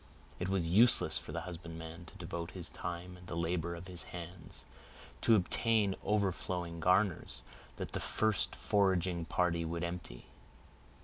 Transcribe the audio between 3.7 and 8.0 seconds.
of his hands, to obtain overflowing garners, that the